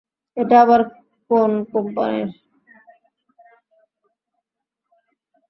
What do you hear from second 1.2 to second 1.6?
কোন